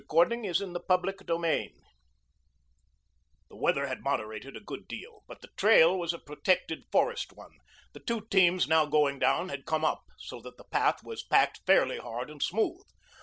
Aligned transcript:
CHAPTER 0.11 0.35
XXXI 0.35 0.65
SHEBA 0.65 1.41
DIGS 1.43 1.79
The 3.49 3.55
weather 3.55 3.85
had 3.85 4.01
moderated 4.01 4.57
a 4.57 4.59
good 4.59 4.87
deal, 4.87 5.21
but 5.27 5.41
the 5.41 5.49
trail 5.55 5.95
was 5.95 6.11
a 6.11 6.17
protected 6.17 6.85
forest 6.91 7.33
one. 7.33 7.59
The 7.93 7.99
two 7.99 8.21
teams 8.31 8.67
now 8.67 8.87
going 8.87 9.19
down 9.19 9.49
had 9.49 9.67
come 9.67 9.85
up, 9.85 10.01
so 10.17 10.41
that 10.41 10.57
the 10.57 10.63
path 10.63 11.03
was 11.03 11.21
packed 11.23 11.59
fairly 11.67 11.99
hard 11.99 12.31
and 12.31 12.41
smooth. 12.41 12.81